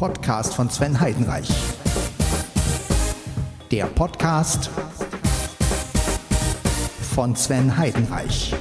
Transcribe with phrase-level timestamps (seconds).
[0.00, 1.46] Podcast von Sven Heidenreich.
[3.70, 4.70] Der Podcast
[7.12, 8.54] von Sven Heidenreich.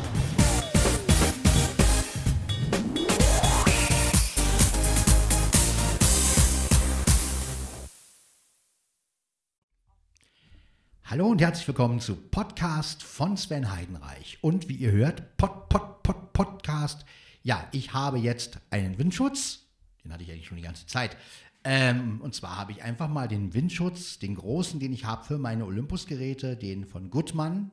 [11.05, 14.39] Hallo und herzlich willkommen zu Podcast von Sven Heidenreich.
[14.41, 17.05] Und wie ihr hört, Pod, Pod, Pod, Podcast.
[17.43, 19.68] Ja, ich habe jetzt einen Windschutz.
[20.03, 21.17] Den hatte ich eigentlich schon die ganze Zeit.
[21.63, 25.37] Ähm, und zwar habe ich einfach mal den Windschutz, den großen, den ich habe für
[25.37, 27.71] meine Olympus-Geräte, den von Gutmann.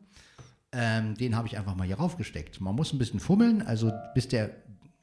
[0.73, 2.60] Ähm, den habe ich einfach mal hier raufgesteckt.
[2.60, 4.51] Man muss ein bisschen fummeln, also bis der,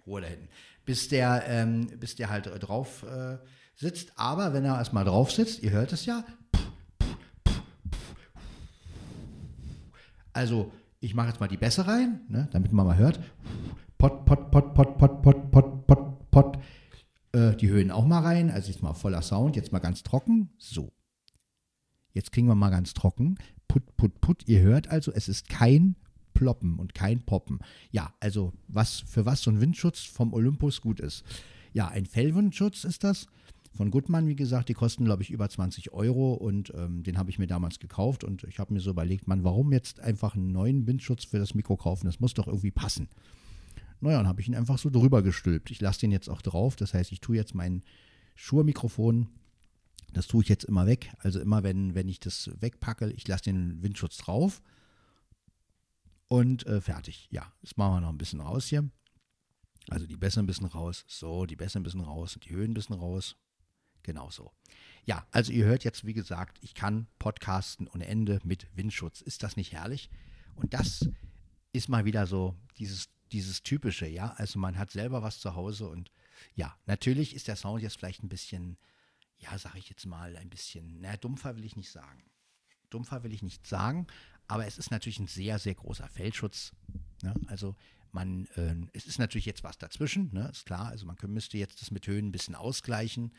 [0.06, 0.50] Ruhe da hinten,
[0.86, 3.38] bis der, ähm, bis der halt drauf äh,
[3.76, 4.12] sitzt.
[4.18, 6.26] Aber wenn er erstmal drauf sitzt, ihr hört es ja,
[10.34, 13.20] Also, ich mache jetzt mal die Bässe rein, ne, damit man mal hört.
[14.00, 16.58] Pot, pot, pot, pot, pot, pot, pot, pot, pot.
[17.34, 18.50] Äh, die Höhen auch mal rein.
[18.50, 20.50] Also jetzt mal voller Sound, jetzt mal ganz trocken.
[20.58, 20.94] So.
[22.14, 23.38] Jetzt kriegen wir mal ganz trocken.
[23.68, 24.48] Put, put, put.
[24.48, 25.96] Ihr hört also, es ist kein
[26.34, 27.60] Ploppen und kein Poppen.
[27.92, 31.24] Ja, also was für was so ein Windschutz vom Olympus gut ist.
[31.74, 33.28] Ja, ein Fellwindschutz ist das
[33.76, 37.32] von Gutmann, wie gesagt, die kosten, glaube ich, über 20 Euro und ähm, den habe
[37.32, 40.52] ich mir damals gekauft und ich habe mir so überlegt, man, warum jetzt einfach einen
[40.52, 42.06] neuen Windschutz für das Mikro kaufen?
[42.06, 43.10] Das muss doch irgendwie passen.
[44.04, 45.72] Naja, dann habe ich ihn einfach so drüber gestülpt.
[45.72, 47.84] Ich lasse den jetzt auch drauf, das heißt, ich tue jetzt mein
[48.36, 49.30] Schuhe-Mikrofon,
[50.12, 51.14] das tue ich jetzt immer weg.
[51.20, 54.62] Also immer, wenn, wenn ich das wegpacke, ich lasse den Windschutz drauf
[56.28, 57.30] und äh, fertig.
[57.32, 58.90] Ja, jetzt machen wir noch ein bisschen raus hier.
[59.90, 62.74] Also die Bässe ein bisschen raus, so, die Bässe ein bisschen raus, die Höhen ein
[62.74, 63.38] bisschen raus
[64.02, 64.52] genauso.
[65.06, 69.22] Ja, also ihr hört jetzt, wie gesagt, ich kann podcasten ohne Ende mit Windschutz.
[69.22, 70.10] Ist das nicht herrlich?
[70.56, 71.10] Und das
[71.72, 74.34] ist mal wieder so dieses, dieses typische, ja.
[74.38, 76.12] Also man hat selber was zu Hause und
[76.56, 78.78] ja, natürlich ist der Sound jetzt vielleicht ein bisschen,
[79.38, 82.24] ja, sage ich jetzt mal, ein bisschen, naja, dumpfer will ich nicht sagen.
[82.90, 84.08] Dumpfer will ich nicht sagen,
[84.48, 86.74] aber es ist natürlich ein sehr, sehr großer Feldschutz.
[87.24, 87.34] Ne?
[87.48, 87.76] Also
[88.12, 90.50] man, äh, es ist natürlich jetzt was dazwischen, ne?
[90.52, 90.90] ist klar.
[90.90, 93.32] Also man müsste jetzt das mit Höhen ein bisschen ausgleichen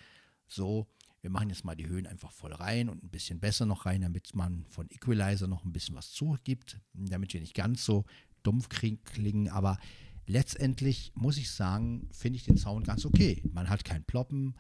[0.49, 0.87] so,
[1.21, 4.03] wir machen jetzt mal die Höhen einfach voll rein und ein bisschen besser noch rein,
[4.03, 8.05] damit man von Equalizer noch ein bisschen was zugibt, damit wir nicht ganz so
[8.47, 9.49] dumpf klingen.
[9.49, 9.79] Aber
[10.27, 13.43] letztendlich muss ich sagen, finde ich den Sound ganz okay.
[13.53, 14.55] Man hat kein Ploppen,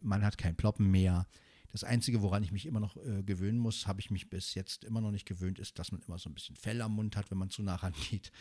[0.00, 1.26] man hat kein Ploppen mehr.
[1.70, 4.84] Das Einzige, woran ich mich immer noch äh, gewöhnen muss, habe ich mich bis jetzt
[4.84, 7.30] immer noch nicht gewöhnt, ist, dass man immer so ein bisschen Fell am Mund hat,
[7.30, 8.32] wenn man zu nah rangeht.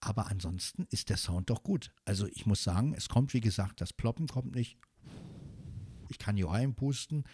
[0.00, 1.90] Aber ansonsten ist der Sound doch gut.
[2.04, 4.78] Also ich muss sagen, es kommt, wie gesagt, das Ploppen kommt nicht
[6.14, 7.24] ich kann hier reinpusten.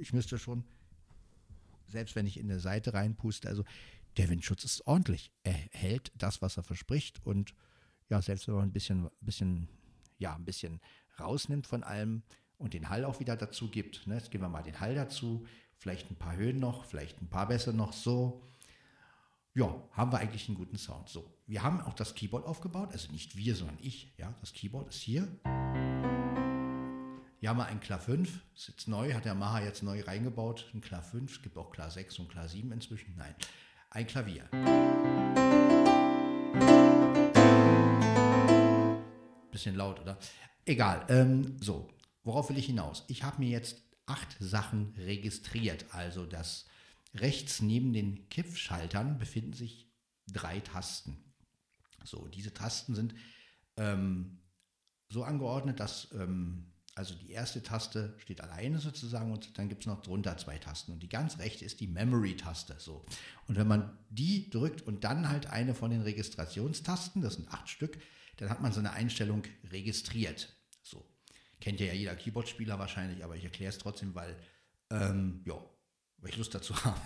[0.00, 0.64] Ich müsste schon,
[1.86, 3.64] selbst wenn ich in der Seite reinpuste, also
[4.16, 5.30] der Windschutz ist ordentlich.
[5.42, 7.54] Er hält das, was er verspricht und
[8.08, 9.68] ja, selbst wenn man ein bisschen, bisschen,
[10.18, 10.80] ja, ein bisschen
[11.18, 12.22] rausnimmt von allem
[12.56, 15.46] und den Hall auch wieder dazu gibt, ne, jetzt geben wir mal den Hall dazu,
[15.76, 18.42] vielleicht ein paar Höhen noch, vielleicht ein paar besser noch so.
[19.54, 21.08] Ja, haben wir eigentlich einen guten Sound.
[21.08, 24.14] So, wir haben auch das Keyboard aufgebaut, also nicht wir, sondern ich.
[24.18, 25.26] Ja, das Keyboard ist hier.
[27.38, 30.70] Hier haben wir ein Klar 5, ist jetzt neu, hat der Maha jetzt neu reingebaut,
[30.74, 33.14] ein Klar 5, es gibt auch Klar 6 und Klar 7 inzwischen.
[33.16, 33.34] Nein,
[33.96, 34.44] ein Klavier.
[39.50, 40.18] Bisschen laut, oder?
[40.66, 41.06] Egal.
[41.08, 41.88] Ähm, so,
[42.22, 43.04] worauf will ich hinaus?
[43.08, 45.86] Ich habe mir jetzt acht Sachen registriert.
[45.94, 46.66] Also das
[47.14, 49.90] rechts neben den Kippschaltern befinden sich
[50.26, 51.32] drei Tasten.
[52.04, 53.14] So, diese Tasten sind
[53.78, 54.42] ähm,
[55.08, 59.86] so angeordnet, dass ähm, also die erste Taste steht alleine sozusagen und dann gibt es
[59.86, 60.92] noch drunter zwei Tasten.
[60.92, 62.76] Und die ganz rechte ist die Memory-Taste.
[62.78, 63.04] So.
[63.46, 67.68] Und wenn man die drückt und dann halt eine von den Registrationstasten, das sind acht
[67.68, 67.98] Stück,
[68.38, 70.56] dann hat man so eine Einstellung registriert.
[70.82, 71.06] So.
[71.60, 74.34] Kennt ja jeder Keyboard-Spieler wahrscheinlich, aber ich erkläre es trotzdem, weil,
[74.88, 75.62] ähm, ja,
[76.16, 76.98] weil ich Lust dazu habe.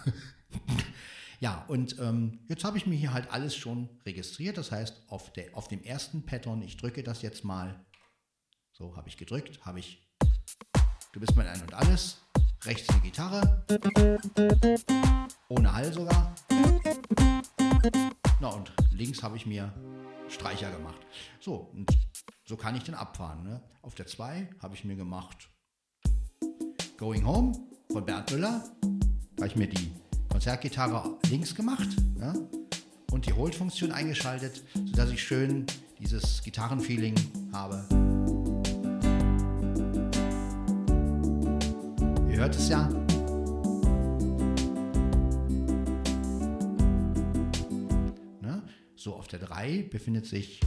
[1.41, 4.57] ja, und ähm, jetzt habe ich mir hier halt alles schon registriert.
[4.57, 7.85] Das heißt, auf, der, auf dem ersten Pattern, ich drücke das jetzt mal
[8.81, 10.01] so, habe ich gedrückt, habe ich
[11.13, 12.19] Du bist mein Ein und Alles,
[12.65, 13.67] rechts die Gitarre,
[15.49, 16.35] ohne Hall sogar.
[18.41, 19.71] Na und links habe ich mir
[20.29, 20.97] Streicher gemacht.
[21.41, 21.91] So, und
[22.45, 23.43] so kann ich dann abfahren.
[23.43, 23.61] Ne?
[23.83, 25.51] Auf der 2 habe ich mir gemacht
[26.97, 27.53] Going Home
[27.93, 28.65] von Bernd Müller.
[29.37, 29.93] Da habe ich mir die
[30.31, 31.89] Konzertgitarre links gemacht
[32.19, 32.33] ja?
[33.11, 35.67] und die Hold-Funktion eingeschaltet, sodass ich schön
[35.99, 37.15] dieses Gitarrenfeeling
[37.53, 38.10] habe.
[42.41, 42.89] Hört es ja.
[48.41, 48.63] Ne?
[48.97, 50.59] So, auf der 3 befindet sich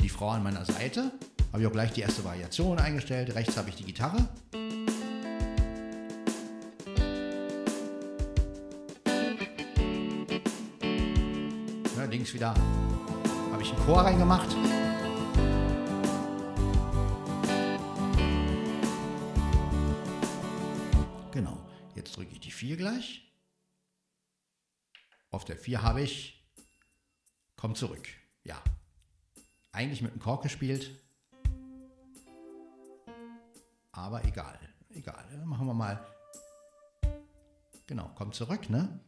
[0.00, 1.10] die Frau an meiner Seite.
[1.52, 3.34] Habe ich auch gleich die erste Variation eingestellt.
[3.34, 4.28] Rechts habe ich die Gitarre.
[11.96, 12.54] Ja, links wieder
[13.50, 14.67] habe ich einen Chor reingemacht.
[22.78, 23.30] Gleich.
[25.30, 26.38] Auf der 4 habe ich
[27.58, 28.06] Komm zurück.
[28.44, 28.62] Ja.
[29.72, 30.92] Eigentlich mit dem Kork gespielt.
[33.90, 34.58] Aber egal.
[34.90, 35.26] Egal.
[35.44, 36.06] Machen wir mal.
[37.88, 39.00] Genau, komm zurück, ne?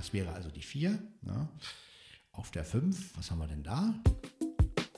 [0.00, 0.98] Das wäre also die 4.
[1.20, 1.48] Ne?
[2.32, 3.92] Auf der 5, was haben wir denn da?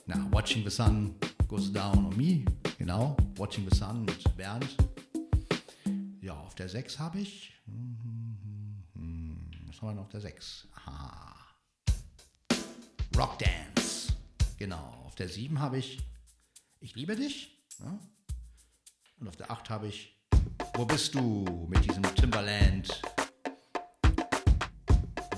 [0.07, 1.17] Na, Watching the Sun
[1.49, 2.45] Goes Down on Me.
[2.79, 4.77] Genau, Watching the Sun mit Bernd.
[6.21, 7.53] Ja, auf der 6 habe ich.
[9.67, 10.69] Was haben wir noch auf der 6?
[10.77, 11.35] Aha.
[13.17, 14.13] Rock Dance.
[14.57, 15.99] Genau, auf der 7 habe ich
[16.79, 17.59] Ich liebe dich.
[17.81, 17.99] Ja?
[19.19, 20.17] Und auf der 8 habe ich
[20.75, 23.03] Wo bist du mit diesem Timberland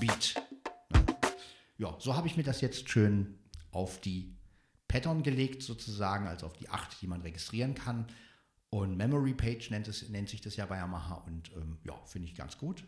[0.07, 0.35] Beat.
[1.79, 3.39] Ja, so habe ich mir das jetzt schön
[3.71, 4.37] auf die
[4.87, 8.07] Pattern gelegt, sozusagen, also auf die 8, die man registrieren kann.
[8.69, 12.29] Und Memory Page nennt, es, nennt sich das ja bei Yamaha und ähm, ja, finde
[12.29, 12.85] ich ganz gut.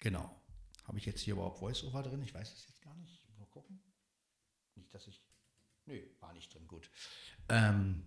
[0.00, 0.42] Genau.
[0.84, 2.22] Habe ich jetzt hier überhaupt Voiceover drin?
[2.22, 3.24] Ich weiß es jetzt gar nicht.
[3.38, 3.80] Mal gucken.
[4.74, 5.22] Nicht, dass ich.
[5.86, 6.66] Nö, war nicht drin.
[6.66, 6.90] Gut.
[7.48, 8.02] Ähm,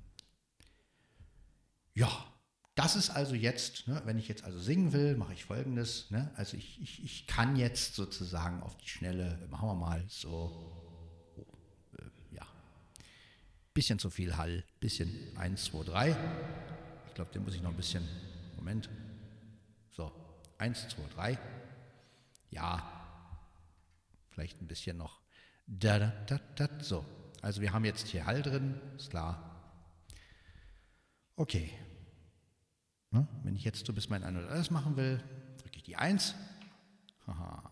[1.94, 2.35] ja,
[2.76, 6.12] das ist also jetzt, ne, wenn ich jetzt also singen will, mache ich folgendes.
[6.12, 10.30] Ne, also ich, ich, ich kann jetzt sozusagen auf die Schnelle, machen wir mal so,
[11.38, 11.46] oh,
[11.98, 12.46] äh, ja,
[13.74, 16.18] bisschen zu viel Hall, bisschen 1, 2, 3.
[17.08, 18.06] Ich glaube, den muss ich noch ein bisschen,
[18.58, 18.90] Moment.
[19.92, 20.12] So,
[20.58, 21.40] 1, 2, 3.
[22.50, 22.92] Ja,
[24.32, 25.22] vielleicht ein bisschen noch.
[25.66, 27.06] Da, da, da, da, so,
[27.42, 29.52] also wir haben jetzt hier Hall drin, ist klar.
[31.38, 31.72] Okay,
[33.16, 33.26] Ne?
[33.44, 35.24] Wenn ich jetzt so bis mein ein oder alles machen will,
[35.62, 36.36] drücke ich die 1.
[37.26, 37.64] Haha.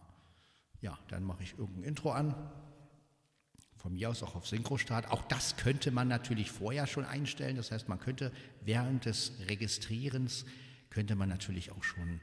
[0.80, 2.34] Ja, dann mache ich irgendein Intro an.
[3.76, 5.12] Von mir aus auch auf Synchro-Start.
[5.12, 7.58] Auch das könnte man natürlich vorher schon einstellen.
[7.58, 8.32] Das heißt, man könnte
[8.62, 10.46] während des Registrierens,
[10.90, 12.22] könnte man natürlich auch schon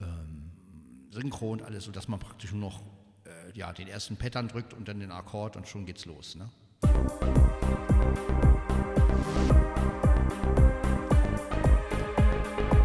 [0.00, 0.52] ähm,
[1.10, 2.82] Synchro und alles, sodass man praktisch nur noch
[3.26, 6.36] äh, ja, den ersten Pattern drückt und dann den Akkord und schon geht's los.
[6.36, 6.48] Ne?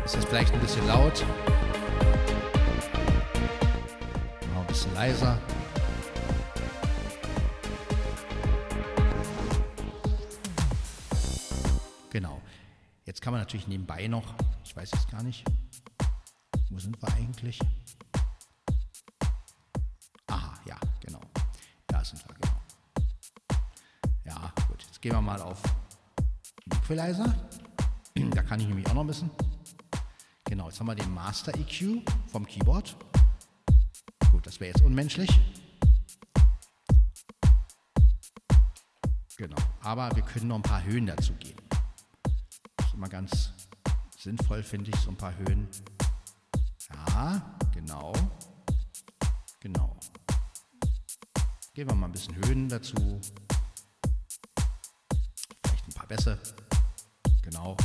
[0.06, 1.26] Ist das vielleicht ein bisschen laut?
[4.54, 5.40] Noch ein bisschen leiser.
[12.12, 12.40] Genau.
[13.06, 15.44] Jetzt kann man natürlich nebenbei noch, ich weiß es gar nicht,
[16.70, 17.60] wo sind wir eigentlich?
[20.28, 21.22] Aha, ja, genau.
[21.88, 22.62] Da sind wir, genau.
[24.24, 24.84] Ja, gut.
[24.84, 25.64] Jetzt gehen wir mal auf
[26.72, 27.34] Equalizer.
[28.14, 29.32] Da kann ich nämlich auch noch ein bisschen.
[30.76, 32.98] Jetzt haben wir den Master EQ vom Keyboard.
[34.30, 35.30] Gut, das wäre jetzt unmenschlich.
[39.38, 41.64] Genau, aber wir können noch ein paar Höhen dazu geben.
[42.76, 43.54] Das ist immer ganz
[44.18, 45.66] sinnvoll, finde ich, so ein paar Höhen.
[46.90, 48.12] Ja, genau.
[49.62, 49.96] Genau.
[51.74, 53.22] Geben wir mal ein bisschen Höhen dazu.
[55.64, 56.38] Vielleicht ein paar Bässe.
[57.44, 57.78] Genau.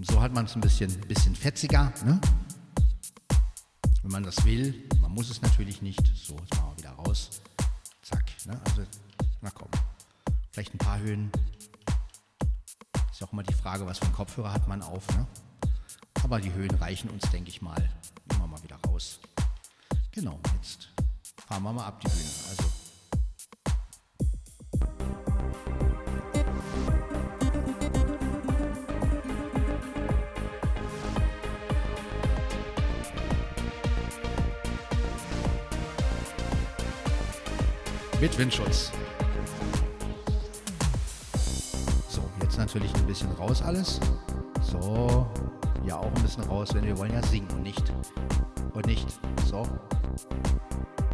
[0.00, 1.92] So hat man es ein bisschen, bisschen fetziger.
[2.04, 2.20] Ne?
[4.02, 6.00] Wenn man das will, man muss es natürlich nicht.
[6.14, 7.40] So, jetzt machen wir wieder raus.
[8.02, 8.24] Zack.
[8.46, 8.60] Ne?
[8.64, 8.82] Also,
[9.40, 9.68] na komm.
[10.52, 11.32] Vielleicht ein paar Höhen.
[13.10, 15.08] Ist ja auch immer die Frage, was für einen Kopfhörer hat man auf.
[15.16, 15.26] Ne?
[16.22, 17.80] Aber die Höhen reichen uns, denke ich mal.
[18.30, 19.18] Nehmen wir mal wieder raus.
[20.12, 20.90] Genau, jetzt
[21.48, 22.30] fahren wir mal ab die Bühne.
[22.50, 22.67] Also
[38.20, 38.90] mit Windschutz.
[42.08, 44.00] So, jetzt natürlich ein bisschen raus alles.
[44.60, 45.26] So,
[45.84, 47.92] ja auch ein bisschen raus, wenn wir wollen ja singen und nicht
[48.74, 49.06] und nicht.
[49.46, 49.66] So.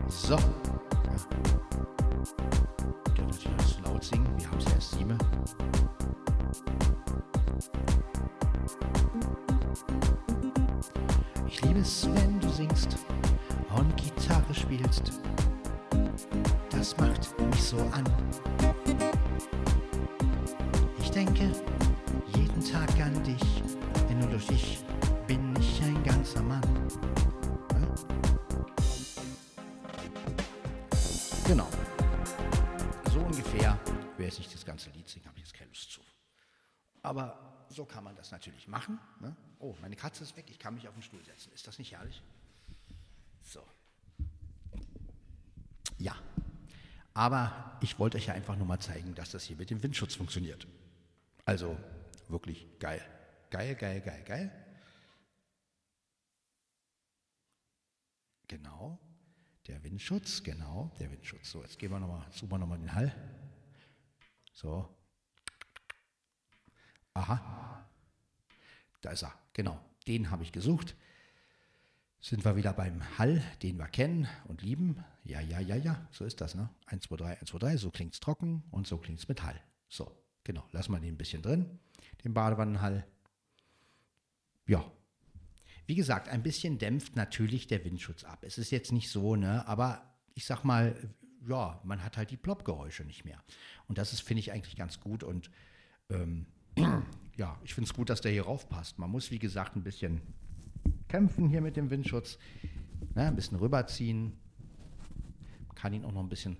[0.08, 0.34] So.
[0.34, 0.40] Ja.
[3.06, 4.26] Ich kann natürlich zu laut singen.
[4.38, 5.18] Wir haben es erst sieben.
[11.46, 12.96] Ich liebe es, wenn du singst
[13.76, 15.12] und Gitarre spielst
[16.70, 18.04] das macht mich so an.
[21.14, 21.52] denke
[22.36, 23.62] jeden Tag an dich,
[24.08, 24.84] denn nur durch dich
[25.28, 26.60] bin ich ein ganzer Mann.
[27.70, 27.94] Ja?
[31.46, 31.68] Genau.
[33.12, 33.78] So ungefähr
[34.18, 36.00] werde ich das ganze Lied singen, habe ich jetzt keine Lust zu.
[37.02, 38.98] Aber so kann man das natürlich machen.
[39.20, 39.36] Ne?
[39.60, 41.52] Oh, meine Katze ist weg, ich kann mich auf den Stuhl setzen.
[41.54, 42.24] Ist das nicht herrlich?
[43.40, 43.62] So.
[46.04, 46.14] Ja.
[47.14, 50.14] Aber ich wollte euch ja einfach nur mal zeigen, dass das hier mit dem Windschutz
[50.14, 50.66] funktioniert.
[51.46, 51.78] Also
[52.28, 53.00] wirklich geil.
[53.48, 54.66] Geil, geil, geil, geil.
[58.48, 58.98] Genau.
[59.66, 61.50] Der Windschutz, genau, der Windschutz.
[61.50, 63.10] So, jetzt gehen wir nochmal, suchen wir nochmal den Hall.
[64.52, 64.94] So.
[67.14, 67.88] Aha.
[69.00, 69.82] Da ist er, genau.
[70.06, 70.94] Den habe ich gesucht.
[72.24, 75.04] Sind wir wieder beim Hall, den wir kennen und lieben.
[75.24, 76.70] Ja, ja, ja, ja, so ist das, ne?
[76.86, 79.42] 1, 2, 3, 1, 2, 3, so klingt es trocken und so klingt es mit
[79.42, 79.60] Hall.
[79.90, 80.10] So,
[80.42, 81.78] genau, lassen wir den ein bisschen drin,
[82.24, 83.06] den Badewannenhall.
[84.66, 84.90] Ja,
[85.84, 88.38] wie gesagt, ein bisschen dämpft natürlich der Windschutz ab.
[88.40, 90.96] Es ist jetzt nicht so, ne, aber ich sag mal,
[91.46, 93.44] ja, man hat halt die Ploppgeräusche nicht mehr.
[93.86, 95.50] Und das ist, finde ich, eigentlich ganz gut und
[96.08, 96.46] ähm,
[97.36, 98.98] ja, ich finde es gut, dass der hier raufpasst.
[98.98, 100.22] Man muss, wie gesagt, ein bisschen
[101.14, 102.38] kämpfen hier mit dem Windschutz,
[103.14, 104.32] ne, ein bisschen rüberziehen.
[105.76, 106.56] Kann ihn auch noch ein bisschen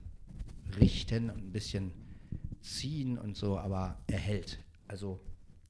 [0.79, 1.91] richten und ein bisschen
[2.61, 4.61] ziehen und so, aber er hält.
[4.87, 5.21] Also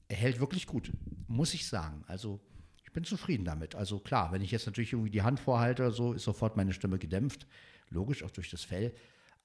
[0.07, 0.93] er hält wirklich gut,
[1.27, 2.03] muss ich sagen.
[2.05, 2.39] Also
[2.83, 3.73] ich bin zufrieden damit.
[3.73, 6.71] Also klar, wenn ich jetzt natürlich irgendwie die Hand vorhalte oder so, ist sofort meine
[6.71, 7.47] Stimme gedämpft.
[7.89, 8.93] Logisch, auch durch das Fell.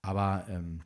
[0.02, 0.82] Aber ähm,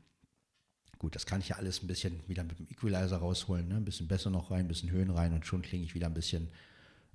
[0.98, 3.66] gut, das kann ich ja alles ein bisschen wieder mit dem Equalizer rausholen.
[3.66, 3.78] Ne?
[3.78, 6.14] Ein bisschen besser noch rein, ein bisschen Höhen rein und schon klinge ich wieder ein
[6.14, 6.50] bisschen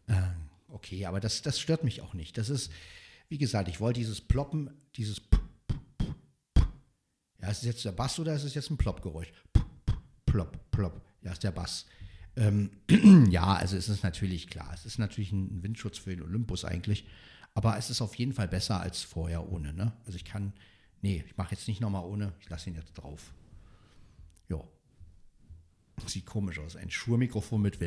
[0.08, 0.15] äh,
[0.69, 1.05] okay.
[1.05, 2.38] Aber das, das stört mich auch nicht.
[2.38, 2.71] Das ist,
[3.27, 5.38] wie gesagt, ich wollte dieses Ploppen, dieses P
[7.41, 9.31] ja, ist es jetzt der Bass oder ist es jetzt ein Ploppgeräusch?
[10.25, 11.01] Plopp, plopp.
[11.21, 11.85] Ja, ist der Bass.
[12.35, 12.71] Ähm,
[13.29, 14.71] ja, also es ist natürlich klar.
[14.73, 17.05] Es ist natürlich ein Windschutz für den Olympus eigentlich.
[17.53, 19.73] Aber es ist auf jeden Fall besser als vorher ohne.
[19.73, 19.93] Ne?
[20.05, 20.53] Also ich kann,
[21.01, 22.33] nee, ich mache jetzt nicht nochmal ohne.
[22.41, 23.33] Ich lasse ihn jetzt drauf.
[24.49, 24.61] Ja.
[26.05, 26.75] Sieht komisch aus.
[26.75, 27.79] Ein Schurmikrofon mit,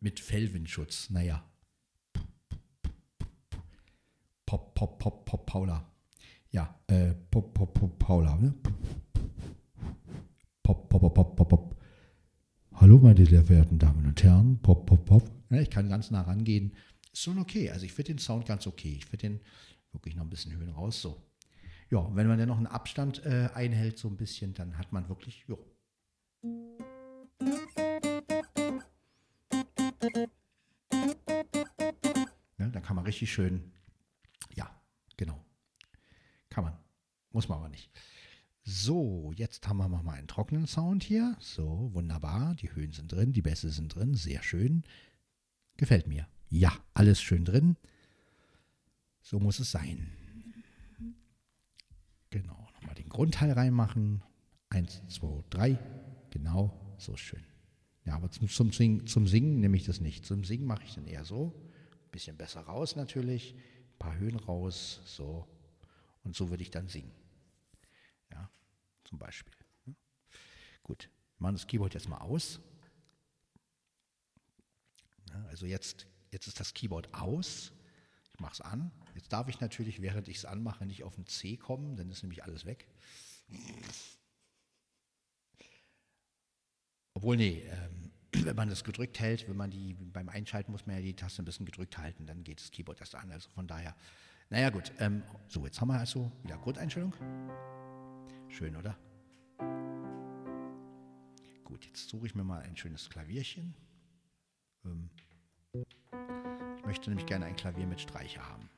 [0.00, 1.10] mit Fellwindschutz.
[1.10, 1.44] Naja.
[4.50, 5.92] Pop, pop, pop, pop, Paula.
[6.50, 8.34] Ja, äh, pop, pop, pop, Paula.
[8.34, 8.52] Ne?
[10.64, 11.76] Pop, pop, pop, pop, pop, pop.
[12.72, 14.58] Hallo, meine sehr verehrten Damen und Herren.
[14.60, 15.30] Pop, pop, pop.
[15.50, 16.74] Ja, ich kann ganz nah rangehen.
[17.12, 17.70] Ist schon okay.
[17.70, 18.96] Also ich finde den Sound ganz okay.
[18.98, 19.40] Ich finde den
[19.92, 21.00] wirklich noch ein bisschen Höhen raus.
[21.00, 21.22] So.
[21.88, 25.08] Ja, wenn man dann noch einen Abstand äh, einhält, so ein bisschen, dann hat man
[25.08, 25.54] wirklich, ja.
[32.58, 33.70] Ja, dann kann man richtig schön,
[35.20, 35.44] genau.
[36.48, 36.76] Kann man.
[37.30, 37.90] Muss man aber nicht.
[38.64, 41.36] So, jetzt haben wir mal einen trockenen Sound hier.
[41.38, 42.54] So, wunderbar.
[42.54, 44.14] Die Höhen sind drin, die Bässe sind drin.
[44.14, 44.82] Sehr schön.
[45.76, 46.26] Gefällt mir.
[46.48, 47.76] Ja, alles schön drin.
[49.20, 50.10] So muss es sein.
[52.30, 54.22] Genau, nochmal den Grundteil reinmachen.
[54.70, 55.78] Eins, zwei, drei.
[56.30, 57.44] Genau, so schön.
[58.04, 60.24] Ja, aber zum, zum, Singen, zum Singen nehme ich das nicht.
[60.24, 61.52] Zum Singen mache ich dann eher so.
[61.92, 63.54] Ein bisschen besser raus natürlich.
[64.00, 65.00] Paar Höhen raus.
[65.04, 65.46] So.
[66.24, 67.12] Und so würde ich dann singen.
[68.32, 68.50] Ja,
[69.04, 69.54] zum Beispiel.
[70.82, 72.58] Gut, wir machen das Keyboard jetzt mal aus.
[75.28, 77.72] Ja, also jetzt, jetzt ist das Keyboard aus.
[78.32, 78.90] Ich mache es an.
[79.14, 82.22] Jetzt darf ich natürlich, während ich es anmache, nicht auf ein C kommen, dann ist
[82.22, 82.88] nämlich alles weg.
[87.12, 90.96] Obwohl, nee, ähm, wenn man das gedrückt hält, wenn man die beim Einschalten muss man
[90.96, 93.30] ja die Taste ein bisschen gedrückt halten, dann geht das Keyboard erst an.
[93.30, 93.94] Also von daher
[94.52, 97.14] naja gut, ähm, so jetzt haben wir also wieder Grundeinstellung.
[98.48, 98.98] Schön, oder?
[101.62, 103.76] Gut, jetzt suche ich mir mal ein schönes Klavierchen.
[104.84, 105.08] Ähm,
[106.76, 108.68] ich möchte nämlich gerne ein Klavier mit Streicher haben.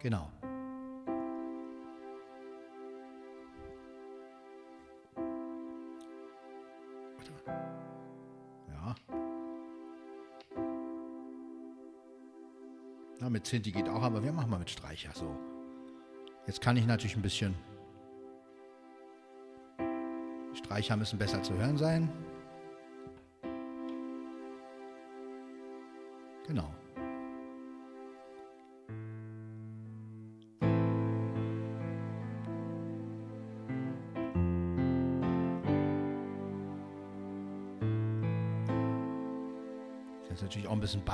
[0.00, 0.30] Genau.
[13.20, 15.36] Ja, mit Zinti geht auch, aber wir machen mal mit Streicher so.
[16.46, 17.54] Jetzt kann ich natürlich ein bisschen.
[20.54, 22.08] Streicher müssen besser zu hören sein.
[26.46, 26.72] Genau.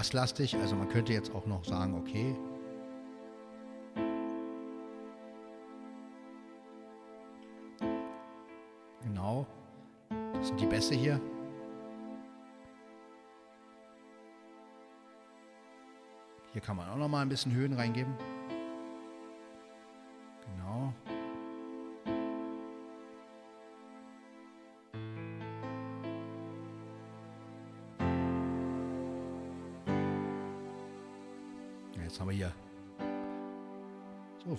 [0.04, 0.56] Basslastig.
[0.56, 2.36] Also man könnte jetzt auch noch sagen, okay.
[9.02, 9.46] Genau.
[10.34, 11.20] Das sind die Bässe hier.
[16.52, 18.14] Hier kann man auch noch mal ein bisschen Höhen reingeben.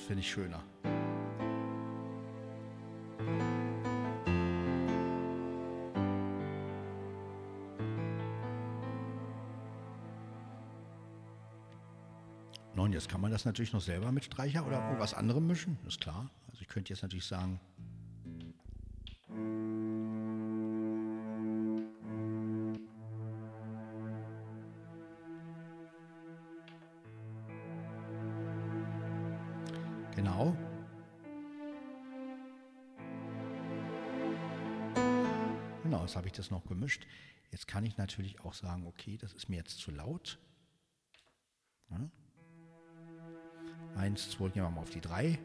[0.05, 0.63] Finde ich schöner.
[12.75, 16.01] Nun, jetzt kann man das natürlich noch selber mit Streicher oder irgendwas anderem mischen, ist
[16.01, 16.29] klar.
[16.49, 17.59] Also ich könnte jetzt natürlich sagen,
[35.95, 37.07] Genau, jetzt habe ich das noch gemischt.
[37.51, 40.37] Jetzt kann ich natürlich auch sagen, okay, das ist mir jetzt zu laut.
[41.89, 42.09] Ja.
[43.95, 45.39] Eins, zwei, gehen wir mal auf die drei.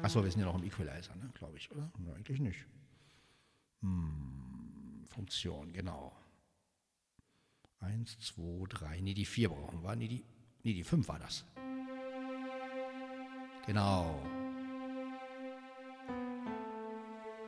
[0.00, 1.30] Achso, wir sind ja noch im Equalizer, ne?
[1.34, 1.92] glaube ich, oder?
[2.06, 2.64] Ja, eigentlich nicht.
[3.82, 6.16] Hm, Funktion, genau.
[7.80, 9.00] Eins, zwei, drei.
[9.02, 9.96] Nee, die vier brauchen wir.
[9.96, 10.24] Nee, die,
[10.62, 11.44] nee, die fünf war das.
[13.66, 14.43] Genau.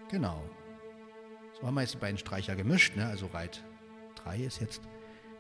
[0.09, 0.43] Genau.
[1.59, 2.97] So haben wir jetzt die beiden Streicher gemischt.
[2.97, 3.07] Ne?
[3.07, 3.65] Also Reit
[4.17, 4.83] 3 ist jetzt.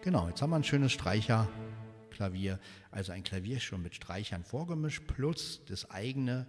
[0.02, 2.58] Genau, jetzt haben wir ein schönes Streicherklavier.
[2.90, 6.46] Also ein Klavier schon mit Streichern vorgemischt plus das eigene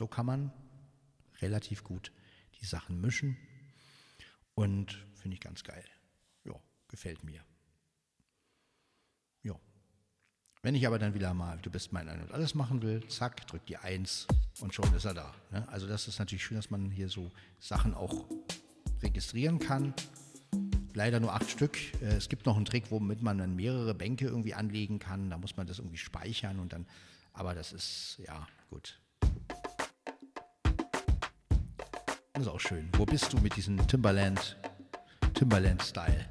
[0.00, 0.50] so kann man
[1.42, 2.10] relativ gut
[2.58, 3.36] die Sachen mischen
[4.54, 5.84] und finde ich ganz geil.
[6.42, 6.54] Ja,
[6.88, 7.44] gefällt mir.
[9.42, 9.54] Ja.
[10.62, 13.46] Wenn ich aber dann wieder mal, du bist mein Ein und Alles machen will, zack,
[13.46, 14.26] drück die Eins
[14.60, 15.34] und schon ist er da.
[15.50, 15.68] Ne?
[15.68, 18.24] Also das ist natürlich schön, dass man hier so Sachen auch
[19.02, 19.92] registrieren kann.
[20.94, 21.76] Leider nur acht Stück.
[22.00, 25.28] Äh, es gibt noch einen Trick, womit man dann mehrere Bänke irgendwie anlegen kann.
[25.28, 26.86] Da muss man das irgendwie speichern und dann,
[27.34, 28.98] aber das ist, ja, gut.
[32.40, 32.88] Ist auch schön.
[32.96, 34.56] Wo bist du mit diesem Timberland,
[35.34, 36.26] Timberland-Style?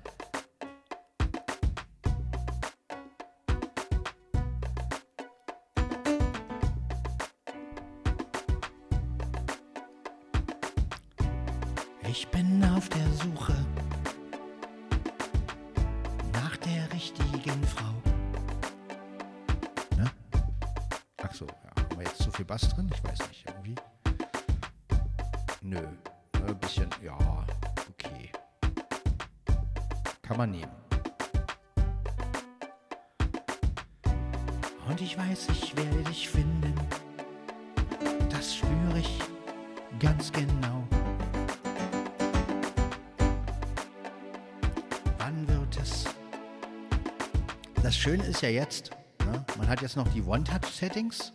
[48.40, 48.92] Ist ja jetzt,
[49.26, 51.34] ne, man hat jetzt noch die One-Touch-Settings.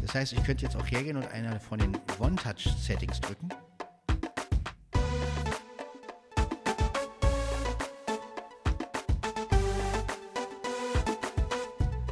[0.00, 3.48] Das heißt, ich könnte jetzt auch hergehen und einer von den One-Touch-Settings drücken.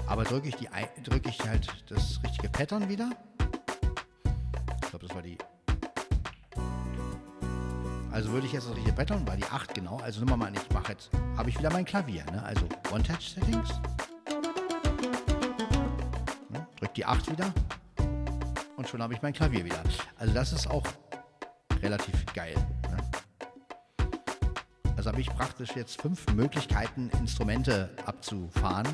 [0.07, 0.69] Aber drücke ich, die,
[1.03, 3.11] drücke ich halt das richtige Pattern wieder.
[4.85, 5.39] Ich glaube, das war die.
[8.13, 9.97] Also würde ich jetzt das richtige Pattern, war die 8 genau.
[9.97, 12.25] Also nehmen mal an, ich mache jetzt, habe ich wieder mein Klavier.
[12.27, 12.41] Ne?
[12.45, 13.81] Also One-Touch-Settings
[16.97, 17.53] die 8 wieder
[18.81, 19.83] und schon habe ich mein Klavier wieder.
[20.19, 20.87] Also das ist auch
[21.83, 22.55] relativ geil.
[22.91, 24.07] Ne?
[24.97, 28.89] Also habe ich praktisch jetzt fünf Möglichkeiten, Instrumente abzufahren.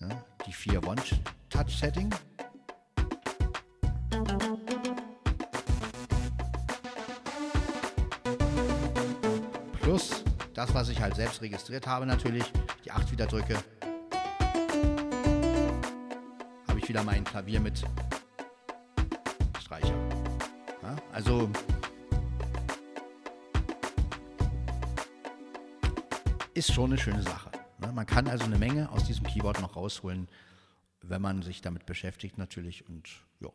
[0.00, 0.08] Ne?
[0.46, 2.10] Die vier One-Touch-Setting.
[9.82, 12.50] Plus das, was ich halt selbst registriert habe natürlich,
[12.84, 13.58] die 8 wieder drücke
[16.84, 17.82] ich wieder mein Klavier mit
[19.58, 20.08] Streicher.
[20.82, 21.50] Ja, also
[26.52, 27.50] ist schon eine schöne Sache.
[27.78, 27.90] Ne?
[27.92, 30.28] Man kann also eine Menge aus diesem Keyboard noch rausholen,
[31.00, 33.08] wenn man sich damit beschäftigt natürlich und
[33.40, 33.50] ja,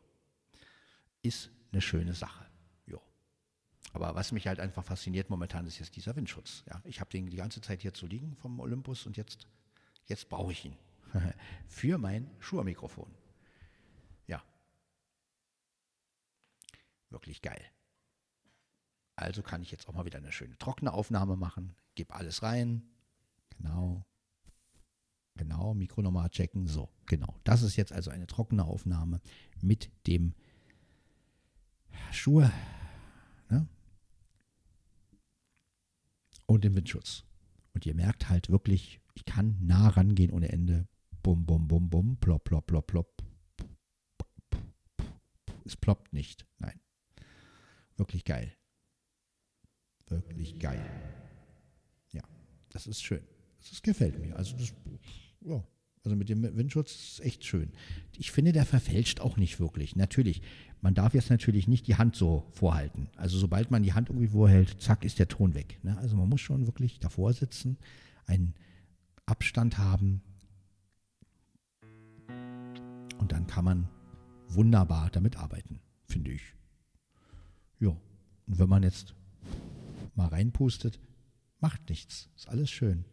[1.22, 2.46] ist eine schöne Sache.
[2.88, 3.00] Jo.
[3.94, 6.63] Aber was mich halt einfach fasziniert momentan ist jetzt dieser Windschutz.
[6.68, 9.48] Ja, ich habe den die ganze Zeit hier zu liegen vom Olympus und jetzt,
[10.08, 10.76] jetzt brauche ich ihn
[11.68, 13.10] für mein Schuhe-Mikrofon.
[14.28, 14.44] Ja,
[17.12, 17.63] wirklich geil.
[19.15, 21.76] Also kann ich jetzt auch mal wieder eine schöne trockene Aufnahme machen.
[21.95, 22.84] Gebe alles rein.
[23.58, 24.06] Genau.
[25.36, 26.67] Genau, Mikro nochmal checken.
[26.67, 27.39] So, genau.
[27.43, 29.22] Das ist jetzt also eine trockene Aufnahme
[29.62, 30.34] mit dem
[32.12, 32.52] Schuhe
[33.50, 33.67] ne?
[36.45, 37.24] und dem Windschutz.
[37.74, 40.88] Und ihr merkt halt wirklich, ich kann nah rangehen ohne Ende.
[41.22, 43.24] Bum, bum, bum, bum, plopp, plopp, plopp, plopp.
[45.65, 46.45] Es ploppt nicht.
[46.58, 46.80] Nein.
[48.00, 48.52] Wirklich geil.
[50.08, 50.84] Wirklich geil.
[52.12, 52.24] Ja,
[52.70, 53.22] das ist schön.
[53.60, 54.36] Das gefällt mir.
[54.36, 54.74] Also das
[55.42, 55.64] ja,
[56.04, 57.72] also mit dem Windschutz ist echt schön.
[58.18, 59.96] Ich finde, der verfälscht auch nicht wirklich.
[59.96, 60.42] Natürlich,
[60.82, 63.10] man darf jetzt natürlich nicht die Hand so vorhalten.
[63.18, 65.78] Also sobald man die Hand irgendwie vorhält, zack, ist der Ton weg.
[65.84, 65.98] Ne?
[65.98, 67.78] Also man muss schon wirklich davor sitzen,
[68.26, 68.56] einen
[69.26, 70.22] Abstand haben
[73.18, 73.90] und dann kann man
[74.48, 76.59] wunderbar damit arbeiten, finde ich.
[77.82, 79.15] Ja, und wenn man jetzt
[80.13, 81.00] mal reinpustet,
[81.62, 82.28] macht nichts.
[82.36, 83.06] Ist alles schön.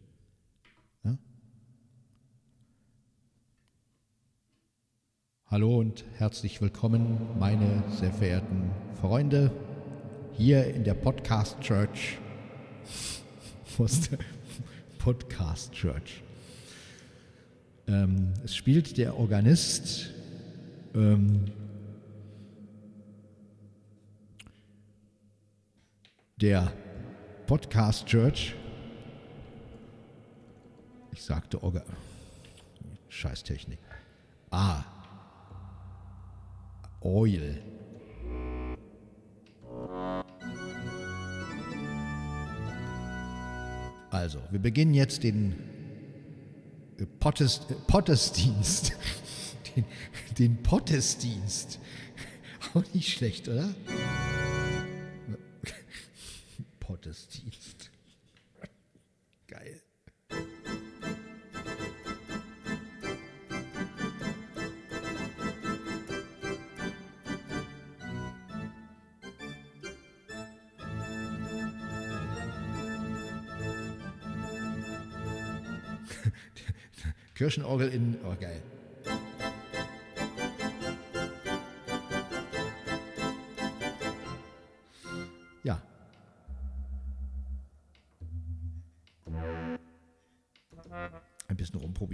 [1.04, 1.16] Ja?
[5.46, 9.52] Hallo und herzlich willkommen, meine sehr verehrten Freunde,
[10.32, 12.18] hier in der Podcast Church.
[14.98, 16.24] Podcast Church?
[17.86, 20.10] Ähm, es spielt der Organist
[20.92, 21.52] ähm,
[26.40, 26.70] der
[27.46, 28.54] Podcast Church.
[31.10, 31.82] Ich sagte Orga.
[33.08, 33.78] Scheißtechnik.
[34.50, 34.84] Ah,
[37.00, 37.62] Oil.
[44.10, 45.54] Also, wir beginnen jetzt den
[47.18, 48.92] Pottes, Pottesdienst.
[49.76, 49.84] Den,
[50.38, 51.78] den Pottesdienst.
[52.72, 53.74] Auch nicht schlecht, oder?
[56.86, 57.90] Pottesdienst.
[59.48, 59.82] Geil.
[77.34, 78.62] Kirchenorgel in, oh geil.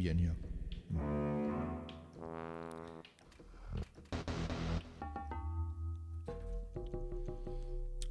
[0.03, 0.37] Rumprobieren hier.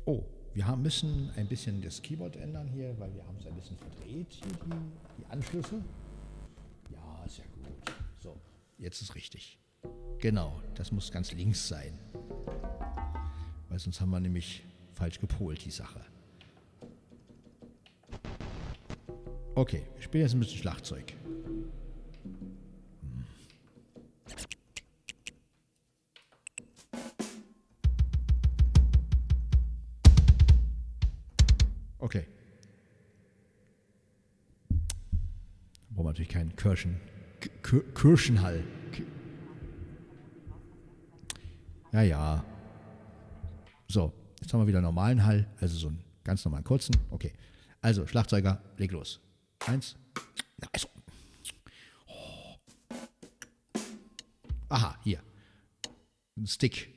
[0.06, 0.24] Oh,
[0.54, 3.78] wir haben, müssen ein bisschen das Keyboard ändern hier, weil wir haben es ein bisschen
[3.78, 5.84] verdreht, hier die, die Anschlüsse.
[6.92, 7.96] Ja, ja gut.
[8.20, 8.36] So,
[8.78, 9.60] jetzt ist richtig.
[10.20, 11.98] Genau, das muss ganz links sein.
[13.70, 16.02] Weil sonst haben wir nämlich falsch gepolt, die Sache.
[19.56, 21.14] Okay, ich spiele jetzt ein bisschen Schlagzeug.
[36.62, 36.96] Kirschen,
[37.64, 38.64] K Kirschenhall.
[38.92, 39.04] K
[41.92, 42.46] ja, ja.
[43.88, 46.96] So, jetzt haben wir wieder normalen Hall, also so einen ganz normalen kurzen.
[47.10, 47.34] Okay.
[47.82, 49.20] Also, Schlagzeuger, leg los.
[49.66, 49.96] Eins.
[50.62, 50.88] Ja, also.
[52.06, 52.56] Oh.
[54.70, 55.20] Aha, hier.
[56.38, 56.94] Ein Stick.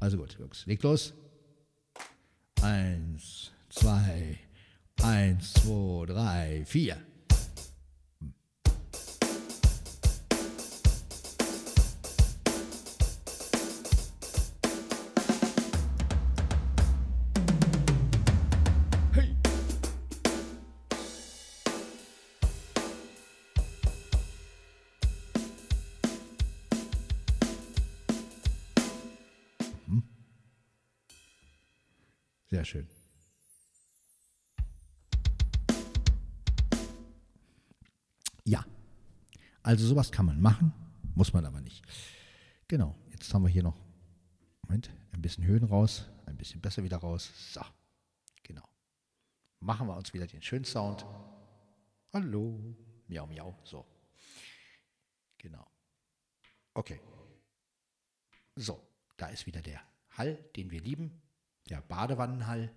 [0.00, 1.12] Also gut, Jungs, leg los.
[2.62, 4.38] Eins, zwei,
[5.04, 6.96] eins, zwei, drei, vier.
[39.74, 40.72] Also sowas kann man machen,
[41.16, 41.84] muss man aber nicht.
[42.68, 43.76] Genau, jetzt haben wir hier noch,
[44.62, 47.28] Moment, ein bisschen Höhen raus, ein bisschen besser wieder raus.
[47.52, 47.60] So,
[48.44, 48.62] genau.
[49.58, 51.04] Machen wir uns wieder den schönen Sound.
[52.12, 52.76] Hallo,
[53.08, 53.84] miau, miau, so.
[55.38, 55.66] Genau.
[56.74, 57.00] Okay.
[58.54, 58.80] So,
[59.16, 61.20] da ist wieder der Hall, den wir lieben,
[61.68, 62.72] der Badewannenhall.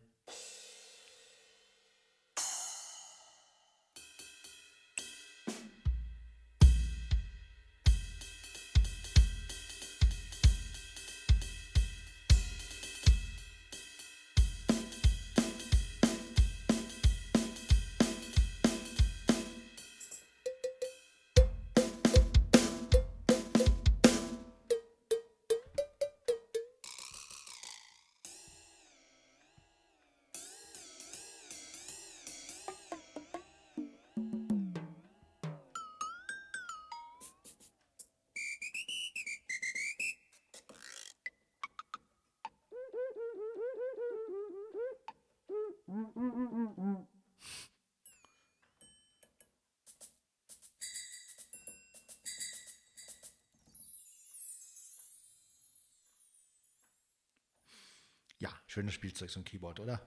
[58.40, 60.00] Ja, schönes Spielzeug, so ein Keyboard, oder?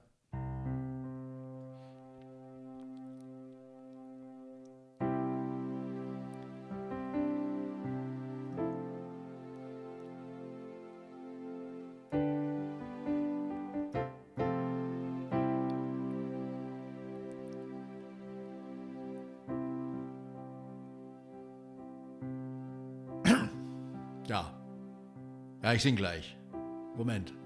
[24.28, 24.54] Ja.
[25.60, 26.36] Ja, ich sing gleich.
[26.96, 27.39] Moment.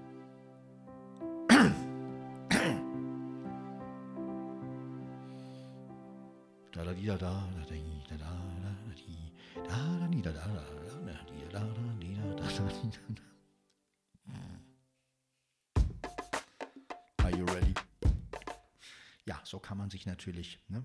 [17.19, 17.75] Are you ready?
[19.25, 20.83] Ja, so kann man sich natürlich, ne?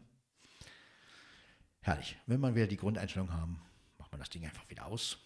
[1.81, 2.19] Herrlich.
[2.27, 3.63] Wenn man wieder die Grundeinstellung haben,
[3.97, 5.17] macht man das Ding einfach wieder aus.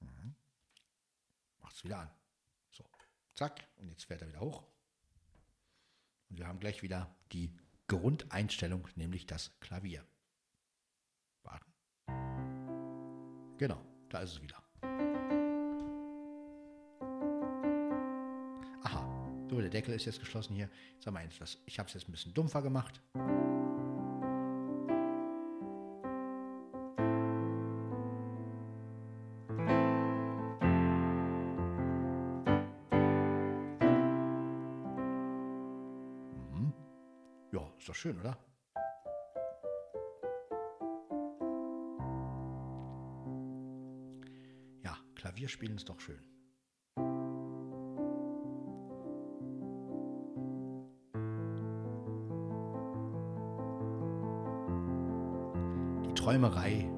[0.00, 0.34] Mhm.
[1.60, 2.10] Macht es wieder an.
[2.72, 2.84] So,
[3.36, 3.64] zack.
[3.76, 4.64] Und jetzt fährt er wieder hoch.
[6.30, 7.56] Und wir haben gleich wieder die
[7.88, 10.04] Grundeinstellung, nämlich das Klavier.
[11.42, 11.72] Warten.
[13.56, 14.62] Genau, da ist es wieder.
[18.82, 20.68] Aha, so, der Deckel ist jetzt geschlossen hier.
[21.00, 23.00] Sag mal ich habe es jetzt ein bisschen dumpfer gemacht.
[37.98, 38.38] Schön, oder?
[44.82, 46.22] Ja, Klavier spielen ist doch schön.
[56.06, 56.97] Die Träumerei.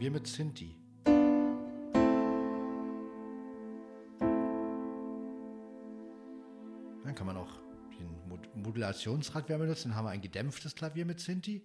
[0.00, 0.74] Klavier mit Sinti.
[7.04, 7.50] Dann kann man auch
[7.98, 9.90] den Mod Modulationsrad benutzen.
[9.90, 11.60] Dann haben wir ein gedämpftes Klavier mit Sinti.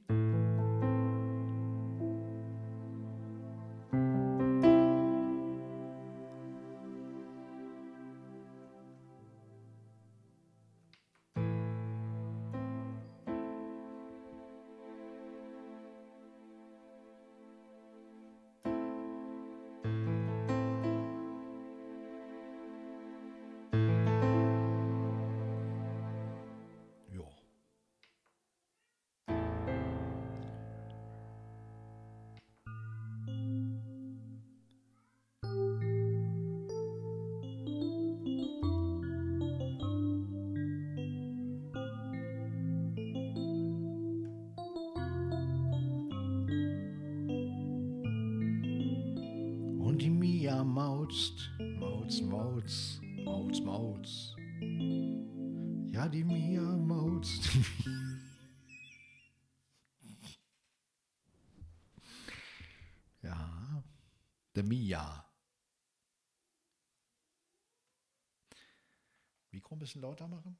[51.06, 54.36] Mauzt, mauz, mauz, mauz, mauz.
[55.92, 57.48] Ja, die Mia mauzt.
[63.22, 63.84] ja,
[64.56, 65.24] der Mia.
[69.52, 70.58] Mikro ein bisschen lauter machen.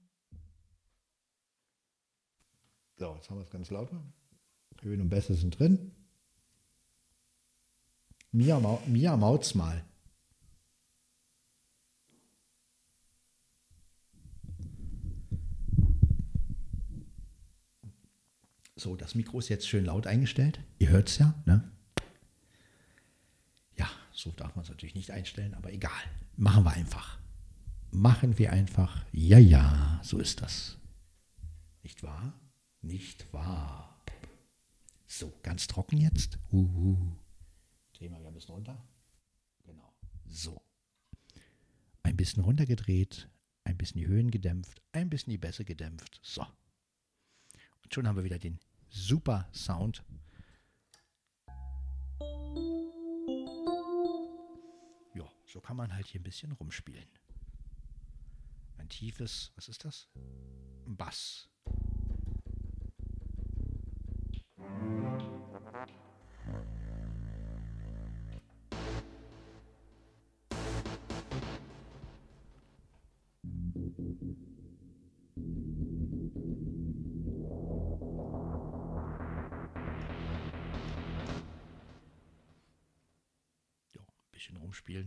[2.98, 4.00] So, jetzt haben wir es ganz lauter.
[4.82, 5.92] Höhen und Bässe sind drin.
[8.32, 9.84] Mia, Mia Mautz mal.
[18.86, 20.60] So, das Mikro ist jetzt schön laut eingestellt.
[20.78, 21.72] Ihr hört es ja, ne?
[23.76, 25.90] Ja, so darf man es natürlich nicht einstellen, aber egal.
[26.38, 27.18] Machen wir einfach.
[27.90, 29.04] Machen wir einfach.
[29.12, 30.78] Ja, ja, so ist das.
[31.82, 32.40] Nicht wahr?
[32.84, 34.04] Nicht wahr?
[35.08, 36.38] So, ganz trocken jetzt.
[36.52, 36.96] Uhu.
[37.94, 38.78] Drehen wir wieder ein bisschen runter.
[39.64, 39.96] Genau.
[40.28, 40.62] So.
[42.04, 43.32] Ein bisschen runtergedreht,
[43.64, 46.20] ein bisschen die Höhen gedämpft, ein bisschen die Bässe gedämpft.
[46.22, 46.46] So.
[47.84, 48.60] Und schon haben wir wieder den
[48.96, 50.04] super Sound.
[55.14, 57.08] Ja, so kann man halt hier ein bisschen rumspielen.
[58.78, 60.08] Ein tiefes, was ist das?
[60.88, 61.50] Ein Bass.
[84.90, 85.06] Ein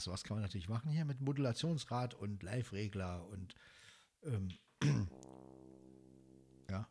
[0.00, 3.54] Sowas kann man natürlich machen hier mit Modulationsrad und Live-Regler und
[4.22, 4.48] ähm,
[6.70, 6.88] ja.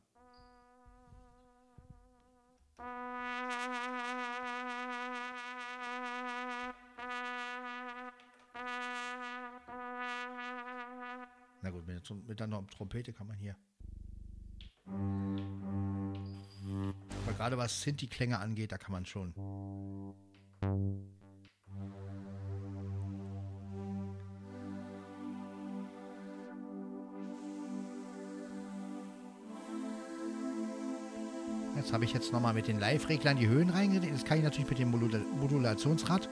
[11.62, 13.56] Na gut, mit, mit einer Trompete kann man hier.
[17.26, 19.34] Aber gerade was Sinti-Klänge angeht, da kann man schon.
[31.90, 34.14] Jetzt habe ich jetzt nochmal mit den Live-Reglern die Höhen reingelegt.
[34.14, 36.30] Das kann ich natürlich mit dem Modul Modulationsrad.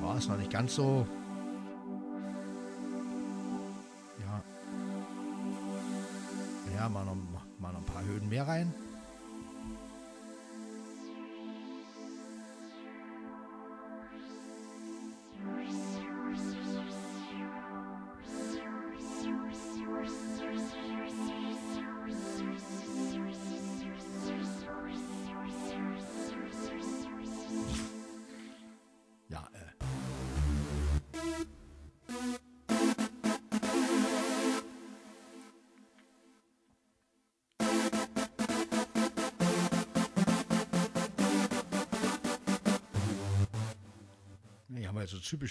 [0.00, 1.04] War es noch nicht ganz so.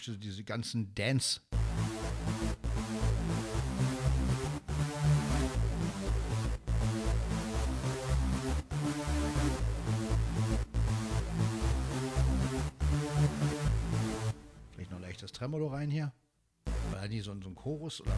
[0.01, 1.41] Typisch diese- ganzen Dance.
[14.73, 16.11] Vielleicht noch leichtes Tremolo rein hier.
[17.09, 18.15] Die so, so ein Chorus oder.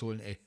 [0.00, 0.38] Rausholen, ey.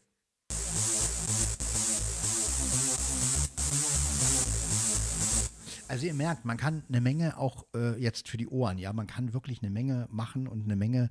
[5.87, 9.05] Also ihr merkt, man kann eine Menge auch äh, jetzt für die Ohren, ja, man
[9.05, 11.09] kann wirklich eine Menge machen und eine Menge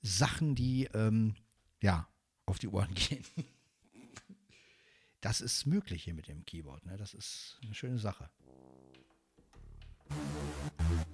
[0.00, 1.34] Sachen, die ähm,
[1.82, 2.08] ja
[2.46, 3.24] auf die Ohren gehen.
[5.20, 6.96] Das ist möglich hier mit dem Keyboard, ne?
[6.96, 8.28] Das ist eine schöne Sache.
[10.08, 11.11] Na,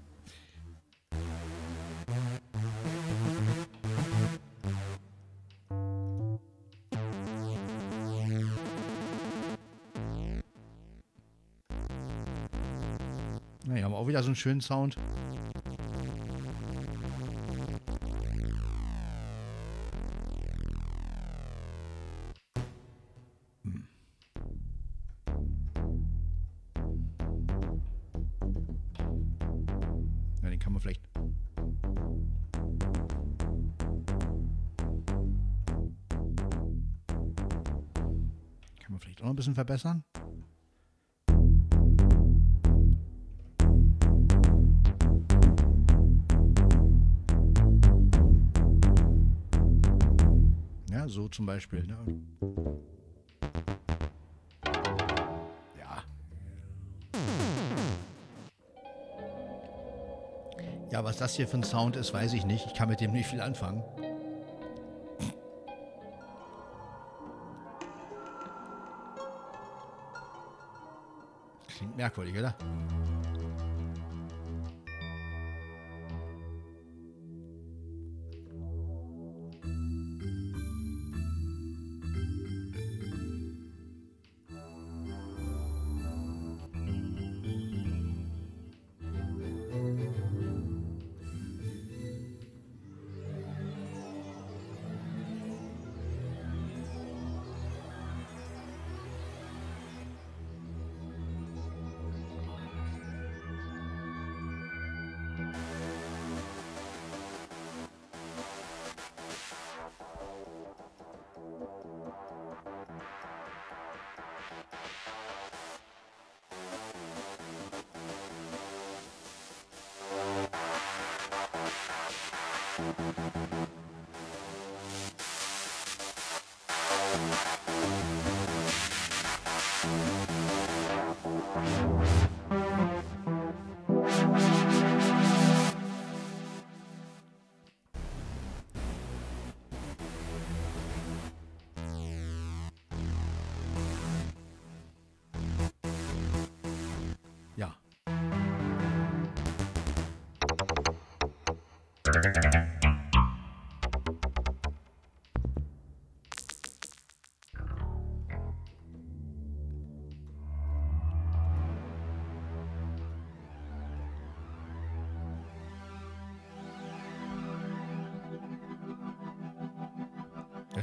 [13.99, 14.97] auch wieder so einen schönen Sound.
[23.65, 23.89] Hm.
[30.43, 31.03] Den kann man vielleicht.
[38.81, 40.05] Kann man vielleicht auch noch ein bisschen verbessern.
[51.19, 51.85] So zum Beispiel.
[51.85, 51.99] Ne?
[55.77, 56.05] Ja.
[60.93, 62.67] Ja, was das hier für ein Sound ist, weiß ich nicht.
[62.67, 63.83] Ich kann mit dem nicht viel anfangen.
[71.67, 72.55] Klingt merkwürdig, oder?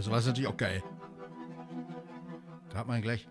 [0.06, 0.84] Sowas ist natürlich auch geil.
[2.70, 3.28] Da hat man gleich.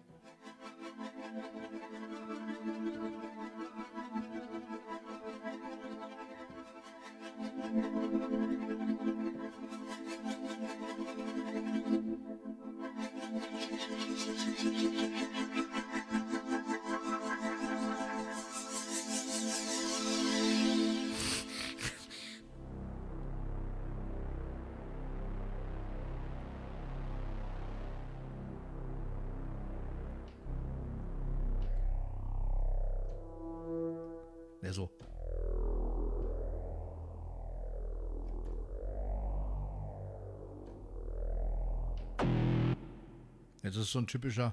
[43.95, 44.53] So ein typischer.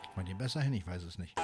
[0.00, 0.72] Kriegt man den besser hin?
[0.72, 1.36] Ich weiß es nicht.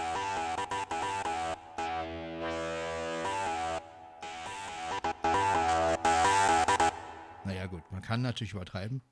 [7.45, 9.03] Naja, gut, man kann natürlich übertreiben.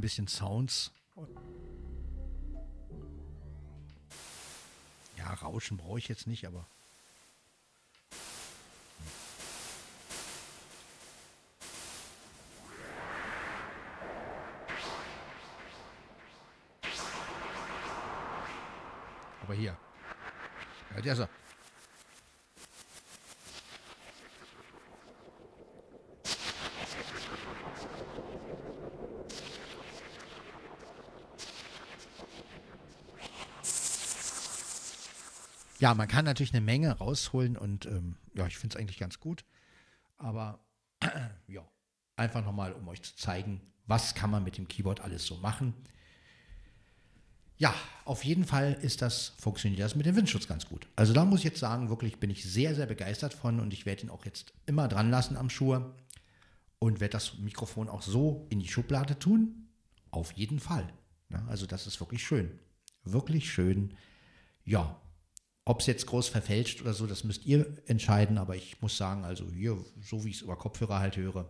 [0.00, 0.90] Ein bisschen Sounds.
[5.18, 6.66] Ja, Rauschen brauche ich jetzt nicht, aber.
[19.42, 19.76] Aber hier.
[20.94, 21.28] Ja, der ist er.
[35.80, 39.18] Ja, man kann natürlich eine Menge rausholen und ähm, ja, ich finde es eigentlich ganz
[39.18, 39.44] gut.
[40.18, 40.60] Aber
[41.48, 41.66] ja,
[42.16, 45.74] einfach nochmal, um euch zu zeigen, was kann man mit dem Keyboard alles so machen.
[47.56, 47.74] Ja,
[48.04, 50.86] auf jeden Fall ist das, funktioniert das mit dem Windschutz ganz gut.
[50.96, 53.86] Also da muss ich jetzt sagen, wirklich bin ich sehr, sehr begeistert von und ich
[53.86, 55.94] werde ihn auch jetzt immer dran lassen am Schuhe
[56.78, 59.68] und werde das Mikrofon auch so in die Schublade tun.
[60.10, 60.92] Auf jeden Fall.
[61.30, 62.58] Ja, also das ist wirklich schön.
[63.04, 63.94] Wirklich schön.
[64.64, 65.00] Ja,
[65.70, 69.24] ob es jetzt groß verfälscht oder so, das müsst ihr entscheiden, aber ich muss sagen,
[69.24, 71.48] also hier, so wie ich es über Kopfhörer halt höre,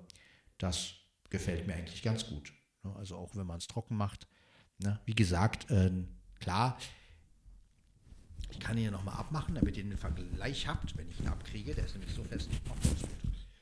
[0.59, 0.93] das
[1.31, 2.53] gefällt mir eigentlich ganz gut.
[2.83, 2.95] Ne?
[2.97, 4.27] Also auch wenn man es trocken macht.
[4.77, 5.01] Ne?
[5.07, 5.91] Wie gesagt, äh,
[6.39, 6.77] klar,
[8.51, 11.75] ich kann ihn nochmal abmachen, damit ihr den Vergleich habt, wenn ich ihn abkriege.
[11.75, 12.51] Der ist nämlich so fest.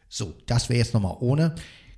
[0.09, 1.55] So, das wäre jetzt nochmal ohne.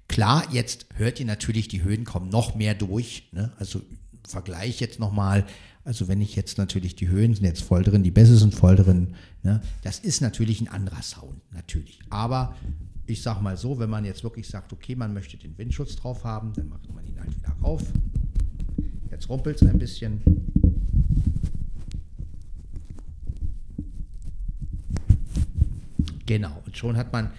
[0.07, 3.31] Klar, jetzt hört ihr natürlich, die Höhen kommen noch mehr durch.
[3.33, 3.55] Ne?
[3.59, 3.81] Also
[4.29, 5.47] Vergleich jetzt nochmal.
[5.91, 8.77] Also wenn ich jetzt natürlich die Höhen sind jetzt voll drin, die Bässe sind voll
[8.77, 9.09] drin,
[9.43, 9.61] ne?
[9.83, 11.99] das ist natürlich ein anderer Sound, natürlich.
[12.11, 12.55] Aber
[13.07, 16.23] ich sage mal so, wenn man jetzt wirklich sagt, okay, man möchte den Windschutz drauf
[16.23, 17.83] haben, dann macht man ihn halt wieder rauf.
[19.11, 20.23] Jetzt rumpelt es ein bisschen.
[26.25, 27.33] Genau, und schon hat man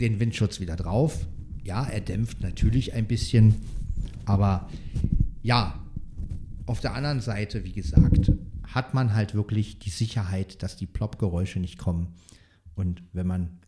[0.00, 1.28] den Windschutz wieder drauf.
[1.62, 3.54] Ja, er dämpft natürlich ein bisschen,
[4.24, 4.68] aber
[5.44, 5.79] ja,
[6.70, 8.30] auf der anderen Seite, wie gesagt,
[8.62, 12.14] hat man halt wirklich die Sicherheit, dass die Plop-Geräusche nicht kommen.
[12.76, 13.58] Und wenn man,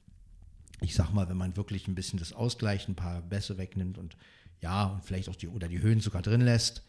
[0.80, 4.16] ich sag mal, wenn man wirklich ein bisschen das Ausgleich, ein paar Bässe wegnimmt und
[4.60, 6.84] ja, und vielleicht auch die oder die Höhen sogar drin lässt,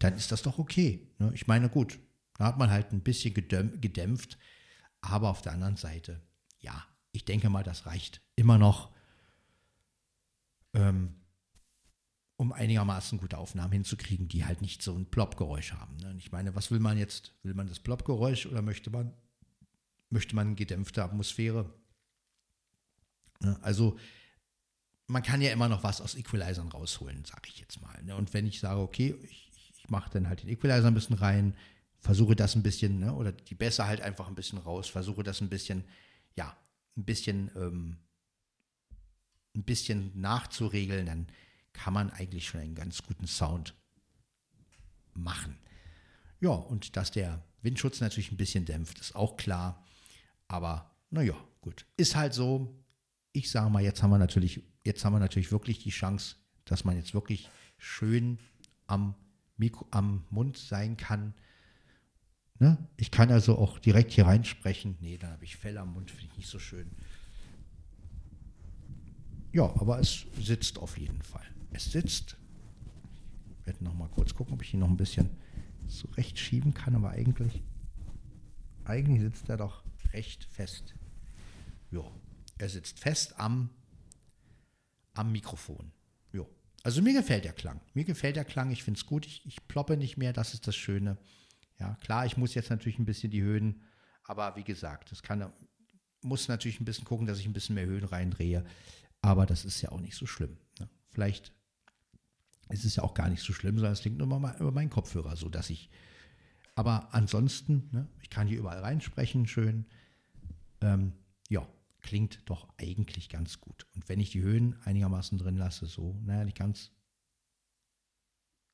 [0.00, 1.06] dann ist das doch okay.
[1.20, 1.30] Ne?
[1.32, 2.00] Ich meine, gut,
[2.38, 4.38] da hat man halt ein bisschen gedämpft,
[5.00, 6.20] aber auf der anderen Seite,
[6.58, 8.90] ja, ich denke mal, das reicht immer noch.
[10.74, 11.21] Ähm,
[12.36, 15.96] um einigermaßen gute Aufnahmen hinzukriegen, die halt nicht so ein Plop-Geräusch haben.
[15.96, 16.14] Ne?
[16.18, 17.34] Ich meine, was will man jetzt?
[17.42, 19.12] Will man das Plop-Geräusch oder möchte man,
[20.10, 21.72] möchte man gedämpfte Atmosphäre?
[23.40, 23.58] Ne?
[23.62, 23.98] Also
[25.06, 28.02] man kann ja immer noch was aus Equalizern rausholen, sage ich jetzt mal.
[28.02, 28.16] Ne?
[28.16, 31.54] Und wenn ich sage, okay, ich, ich mache dann halt den Equalizer ein bisschen rein,
[31.98, 33.14] versuche das ein bisschen, ne?
[33.14, 35.84] oder die Bässe halt einfach ein bisschen raus, versuche das ein bisschen,
[36.34, 36.56] ja,
[36.96, 37.98] ein bisschen, ähm,
[39.54, 41.26] ein bisschen nachzuregeln, dann
[41.72, 43.74] kann man eigentlich schon einen ganz guten Sound
[45.14, 45.58] machen.
[46.40, 49.84] Ja, und dass der Windschutz natürlich ein bisschen dämpft, ist auch klar.
[50.48, 51.86] Aber naja, gut.
[51.96, 52.76] Ist halt so.
[53.32, 56.84] Ich sage mal, jetzt haben wir natürlich, jetzt haben wir natürlich wirklich die Chance, dass
[56.84, 57.48] man jetzt wirklich
[57.78, 58.38] schön
[58.86, 59.14] am,
[59.56, 61.34] Mikro, am Mund sein kann.
[62.58, 62.76] Ne?
[62.96, 64.98] Ich kann also auch direkt hier reinsprechen.
[65.00, 66.90] Nee, dann habe ich Fell am Mund, finde ich nicht so schön.
[69.52, 72.36] Ja, aber es sitzt auf jeden Fall es sitzt.
[73.58, 75.30] Ich werde noch mal kurz gucken, ob ich ihn noch ein bisschen
[75.86, 77.62] zurecht schieben kann, aber eigentlich,
[78.84, 80.94] eigentlich sitzt er doch recht fest.
[81.90, 82.04] Ja,
[82.58, 83.70] er sitzt fest am,
[85.14, 85.92] am Mikrofon.
[86.32, 86.44] Ja.
[86.82, 87.80] Also mir gefällt der Klang.
[87.94, 89.26] Mir gefällt der Klang, ich finde es gut.
[89.26, 91.18] Ich, ich ploppe nicht mehr, das ist das Schöne.
[91.78, 93.82] Ja, klar, ich muss jetzt natürlich ein bisschen die Höhen,
[94.24, 95.52] aber wie gesagt, das kann,
[96.22, 98.64] muss natürlich ein bisschen gucken, dass ich ein bisschen mehr Höhen reindrehe.
[99.20, 100.58] Aber das ist ja auch nicht so schlimm.
[100.78, 100.88] Ne?
[101.10, 101.52] Vielleicht
[102.72, 104.90] es ist ja auch gar nicht so schlimm, sondern es klingt nur mal über meinen
[104.90, 105.90] Kopfhörer, so dass ich.
[106.74, 109.86] Aber ansonsten, ne, ich kann hier überall reinsprechen, schön.
[110.80, 111.12] Ähm,
[111.50, 111.68] ja,
[112.00, 113.86] klingt doch eigentlich ganz gut.
[113.94, 116.90] Und wenn ich die Höhen einigermaßen drin lasse, so, naja, nicht ganz.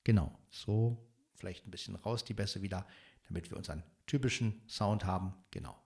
[0.04, 2.86] Genau, so, vielleicht ein bisschen raus die Bässe wieder,
[3.26, 5.34] damit wir unseren typischen Sound haben.
[5.50, 5.76] Genau.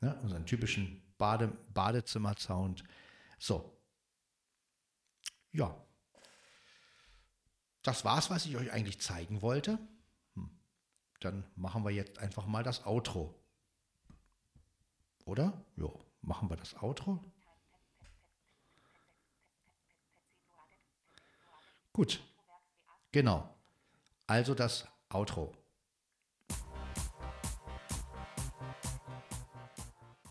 [0.00, 2.82] Ne, unseren typischen Bade, Badezimmer-Sound.
[3.38, 3.78] So.
[5.52, 5.76] Ja,
[7.88, 9.78] das war's, was ich euch eigentlich zeigen wollte.
[10.34, 10.50] Hm.
[11.20, 13.34] Dann machen wir jetzt einfach mal das Outro.
[15.24, 15.64] Oder?
[15.74, 17.18] Jo, machen wir das Outro.
[21.94, 22.22] Gut.
[23.10, 23.48] Genau.
[24.26, 25.54] Also das Outro.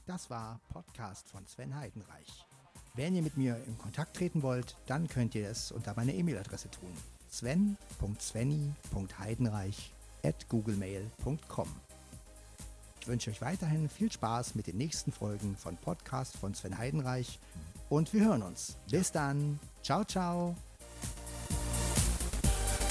[0.06, 2.46] Das war Podcast von Sven Heidenreich.
[2.94, 6.70] Wenn ihr mit mir in Kontakt treten wollt, dann könnt ihr es unter meiner E-Mail-Adresse
[6.70, 6.96] tun.
[7.30, 11.68] sven.svenny.heidenreich at googlemail.com
[13.02, 17.40] Ich wünsche euch weiterhin viel Spaß mit den nächsten Folgen von Podcast von Sven Heidenreich
[17.90, 18.78] und wir hören uns.
[18.90, 19.60] Bis dann.
[19.82, 20.56] Ciao, ciao.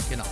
[0.09, 0.25] Genau.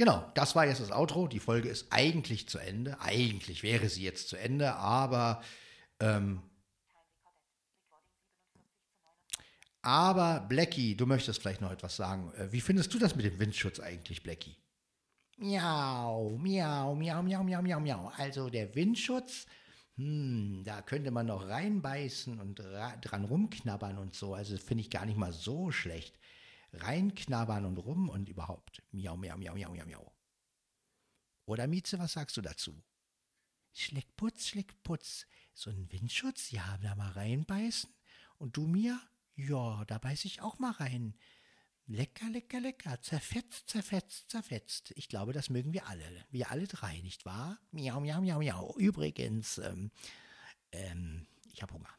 [0.00, 1.28] Genau, das war jetzt das Outro.
[1.28, 2.98] Die Folge ist eigentlich zu Ende.
[3.02, 5.42] Eigentlich wäre sie jetzt zu Ende, aber
[6.00, 6.40] ähm,
[9.82, 12.32] aber Blackie, du möchtest vielleicht noch etwas sagen.
[12.32, 14.56] Äh, wie findest du das mit dem Windschutz eigentlich, Blackie?
[15.36, 18.12] Miau, miau, miau, miau, miau, miau, miau.
[18.16, 19.44] Also der Windschutz,
[19.96, 24.32] hm, da könnte man noch reinbeißen und ra dran rumknabbern und so.
[24.32, 26.18] Also finde ich gar nicht mal so schlecht.
[26.72, 28.82] Reinknabbern und rum und überhaupt.
[28.92, 30.14] Miau, miau, miau, miau, miau, miau.
[31.46, 32.82] Oder Mieze, was sagst du dazu?
[33.72, 35.26] Schleckputz, Schleckputz.
[35.52, 37.92] So ein Windschutz, ja, da mal reinbeißen.
[38.38, 39.00] Und du mir?
[39.34, 41.16] Ja, da beiß ich auch mal rein.
[41.86, 43.00] Lecker, lecker, lecker.
[43.02, 44.92] Zerfetzt, zerfetzt, zerfetzt.
[44.94, 46.24] Ich glaube, das mögen wir alle.
[46.30, 47.58] Wir alle drei, nicht wahr?
[47.72, 48.76] Miau, miau, miau, miau.
[48.78, 49.90] Übrigens, ähm,
[50.72, 51.92] ähm, ich habe Hunger.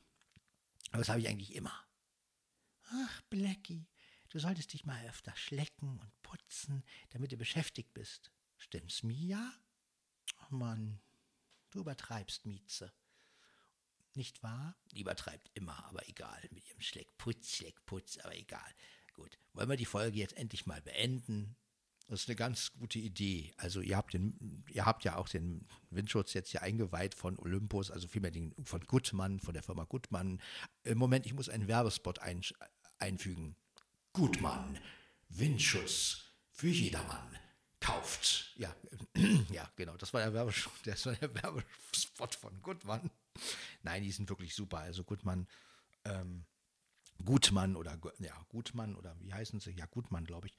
[0.92, 1.74] Aber das habe ich eigentlich immer.
[2.84, 3.88] Ach, Blackie,
[4.32, 8.32] du solltest dich mal öfter schlecken und putzen, damit du beschäftigt bist.
[8.58, 9.54] Stimmt's, Mia?
[10.44, 11.00] Oh Mann,
[11.72, 12.92] du übertreibst, Mieze.
[14.14, 14.76] Nicht wahr?
[14.92, 16.42] Die übertreibt immer, aber egal.
[16.52, 18.74] Mit ihrem Schleckputz, Schleckputz, aber egal.
[19.14, 21.56] Gut, wollen wir die Folge jetzt endlich mal beenden?
[22.08, 23.54] Das ist eine ganz gute Idee.
[23.56, 27.90] Also ihr habt, den, ihr habt ja auch den Windschutz jetzt hier eingeweiht von Olympus,
[27.90, 30.42] also vielmehr den, von Gutmann, von der Firma Gutmann.
[30.84, 32.42] Im Moment, ich muss einen Werbespot ein,
[33.00, 33.56] einfügen.
[34.14, 34.78] Gutmann,
[35.30, 37.28] Windschutz für jedermann.
[37.80, 38.54] Kauft.
[38.58, 38.76] Ja,
[39.52, 39.98] ja, genau.
[39.98, 43.10] Das war der, Werbespot, der Werbespot von Gutmann.
[43.82, 44.80] Nein, die sind wirklich super.
[44.80, 45.48] Also Gutmann,
[46.06, 46.46] ähm,
[47.26, 49.72] Gutmann oder ja, Gutmann oder wie heißen sie?
[49.72, 50.58] Ja, Gutmann, glaube ich.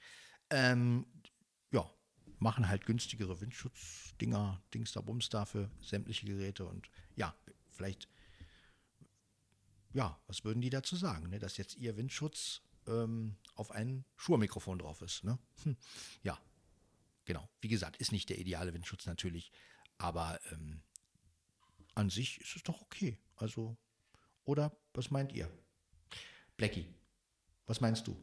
[0.49, 1.05] Ähm,
[1.71, 1.89] ja,
[2.39, 7.33] machen halt günstigere Windschutzdinger, Dings da Bums da für sämtliche Geräte und ja,
[7.69, 8.09] vielleicht,
[9.93, 11.39] ja, was würden die dazu sagen, ne?
[11.39, 15.23] dass jetzt ihr Windschutz ähm, auf ein Schurmikrofon drauf ist.
[15.23, 15.37] Ne?
[15.63, 15.77] Hm.
[16.23, 16.39] Ja,
[17.25, 17.49] genau.
[17.61, 19.51] Wie gesagt, ist nicht der ideale Windschutz natürlich,
[19.97, 20.81] aber ähm,
[21.95, 23.19] an sich ist es doch okay.
[23.35, 23.77] Also,
[24.43, 25.51] oder was meint ihr?
[26.57, 26.93] Blackie,
[27.65, 28.21] was meinst du?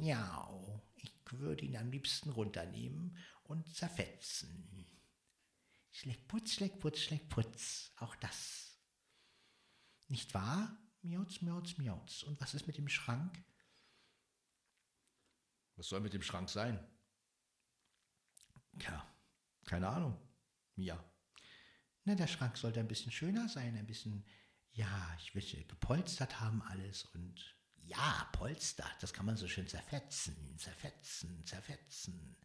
[0.00, 0.50] Ja,
[0.96, 4.86] ich würde ihn am liebsten runternehmen und zerfetzen.
[5.90, 8.78] Schleckputz, Schleckputz, Schleckputz, auch das.
[10.08, 10.76] Nicht wahr?
[11.02, 12.22] Miauz, miauz, miauz.
[12.22, 13.44] Und was ist mit dem Schrank?
[15.76, 16.78] Was soll mit dem Schrank sein?
[18.80, 19.06] Ja,
[19.66, 20.20] keine Ahnung.
[20.76, 21.02] Mia.
[22.04, 24.24] Na, der Schrank sollte ein bisschen schöner sein, ein bisschen
[24.74, 30.58] ja, ich will gepolstert haben alles und ja, Polster, das kann man so schön zerfetzen,
[30.58, 32.36] zerfetzen, zerfetzen.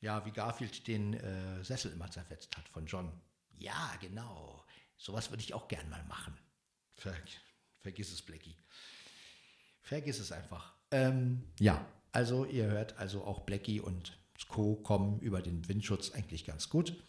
[0.00, 3.22] Ja, wie Garfield den äh, Sessel immer zerfetzt hat von John.
[3.52, 4.66] Ja, genau.
[4.98, 6.36] Sowas würde ich auch gern mal machen.
[6.94, 7.16] Ver
[7.80, 8.58] vergiss es, Blackie.
[9.80, 10.75] Vergiss es einfach.
[10.90, 14.18] Ähm, ja, also ihr hört also auch Blackie und
[14.48, 14.76] Co.
[14.76, 17.02] kommen über den Windschutz eigentlich ganz gut.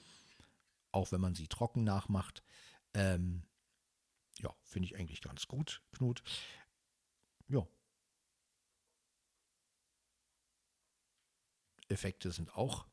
[0.92, 2.44] Auch wenn man sie trocken nachmacht.
[2.94, 3.44] Ähm,
[4.40, 6.24] ja, finde ich eigentlich ganz gut, Knut.
[7.48, 7.68] Ja.
[11.90, 12.86] Effekte sind auch,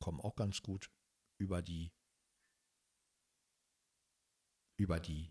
[0.00, 0.90] kommen auch ganz gut
[1.38, 1.92] über die,
[4.76, 5.30] über die,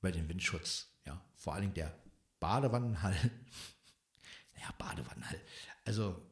[0.00, 0.92] über den Windschutz.
[1.04, 1.98] Ja, vor allen Dingen der
[2.38, 3.16] Badewannenhall.
[4.60, 5.40] Ja, Badewannenhall.
[5.84, 6.22] Also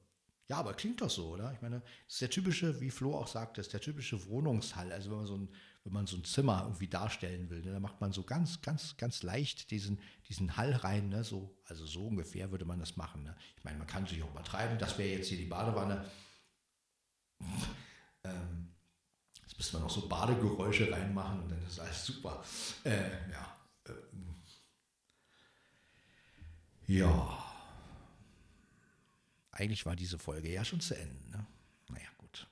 [0.49, 1.53] ja, aber klingt doch so, oder?
[1.55, 4.93] Ich meine, das ist der typische, wie Flo auch sagte, ist der typische Wohnungshall.
[4.93, 5.49] Also wenn man so ein,
[5.85, 8.97] wenn man so ein Zimmer irgendwie darstellen will, ne, dann macht man so ganz, ganz,
[8.99, 13.22] ganz leicht diesen, diesen Hall rein, ne, so, also so ungefähr würde man das machen.
[13.22, 13.35] Ne?
[13.57, 16.05] Ich meine, man kann sich auch übertreiben, das wäre jetzt hier die Badewanne.
[18.25, 18.75] ähm,
[19.43, 22.45] jetzt müsste man noch so Badegeräusche reinmachen und dann ist alles super.
[22.85, 23.57] Äh, ja,
[23.87, 23.93] äh,
[26.87, 27.54] Ja.
[29.55, 31.15] Eigentlich war diese Folge ja schon zu Ende.
[31.31, 31.47] Ne?
[31.89, 32.49] Naja, gut.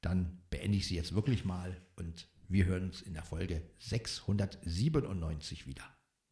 [0.00, 5.66] Dann beende ich sie jetzt wirklich mal und wir hören uns in der Folge 697
[5.66, 5.84] wieder.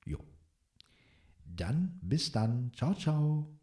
[0.05, 0.18] Jo.
[1.45, 2.72] Dann bis dann.
[2.74, 3.61] Ciao, ciao.